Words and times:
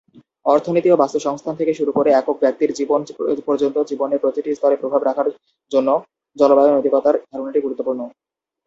অর্থনীতি 0.45 0.89
ও 0.91 1.01
বাস্তুসংস্থান 1.01 1.53
থেকে 1.57 1.73
শুরু 1.79 1.91
করে 1.97 2.09
একক 2.11 2.37
ব্যক্তির 2.43 2.71
জীবন 2.79 2.99
পর্যন্ত 3.47 3.77
জীবনের 3.89 4.21
প্রতিটি 4.23 4.49
স্তরে 4.55 4.75
প্রভাব 4.81 5.01
রাখার 5.03 5.27
জন্য 5.71 5.89
জলবায়ু 6.37 6.71
নৈতিকতার 6.71 7.15
ধারণাটি 7.29 7.59
গুরুত্বপূর্ণ। 7.61 8.01